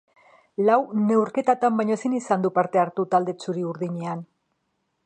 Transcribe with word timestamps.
Lau 0.69 0.77
neurketatan 1.09 1.77
baino 1.81 1.99
ezin 1.99 2.17
izan 2.21 2.47
du 2.47 2.53
parte 2.57 2.83
hartu 2.85 3.07
talde 3.13 3.39
txuri-urdinean. 3.45 4.27